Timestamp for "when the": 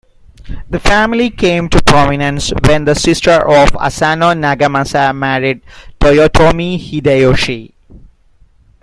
2.63-2.95